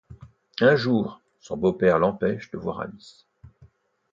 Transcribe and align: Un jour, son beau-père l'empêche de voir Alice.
Un 0.61 0.75
jour, 0.75 1.21
son 1.39 1.57
beau-père 1.57 1.99
l'empêche 1.99 2.49
de 2.49 2.57
voir 2.57 2.79
Alice. 2.79 3.27